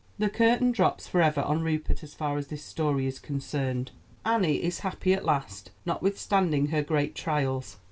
The 0.17 0.29
curtain 0.29 0.71
drops 0.71 1.05
forever 1.07 1.41
on 1.43 1.61
Rupert 1.61 2.01
as 2.01 2.15
far 2.15 2.39
as 2.39 2.47
this 2.47 2.63
story 2.63 3.05
is 3.05 3.19
concerned. 3.19 3.91
Annie 4.25 4.55
is 4.63 4.79
happy 4.79 5.13
at 5.13 5.25
last, 5.25 5.69
notwithstanding 5.85 6.69
her 6.69 6.81
great 6.81 7.13
trials. 7.13 7.77